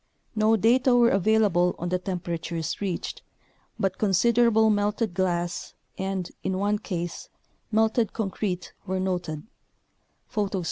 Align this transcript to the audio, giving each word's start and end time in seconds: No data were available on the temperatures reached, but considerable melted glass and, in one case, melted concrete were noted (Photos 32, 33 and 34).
No 0.35 0.55
data 0.57 0.95
were 0.95 1.09
available 1.11 1.75
on 1.77 1.89
the 1.89 1.99
temperatures 1.99 2.81
reached, 2.81 3.21
but 3.77 3.99
considerable 3.99 4.71
melted 4.71 5.13
glass 5.13 5.75
and, 5.95 6.31
in 6.41 6.57
one 6.57 6.79
case, 6.79 7.29
melted 7.71 8.11
concrete 8.11 8.73
were 8.87 8.99
noted 8.99 9.43
(Photos 10.27 10.43
32, 10.43 10.43
33 10.43 10.43
and 10.43 10.51
34). 10.53 10.59